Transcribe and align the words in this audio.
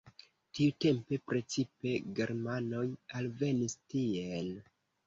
Tiutempe 0.59 1.19
precipe 1.33 1.93
germanoj 2.21 2.89
alvenis 3.21 3.79
tien. 3.95 4.55